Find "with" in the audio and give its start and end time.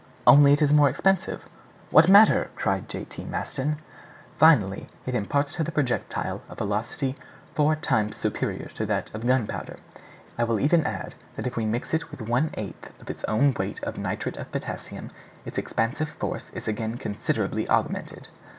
12.09-12.19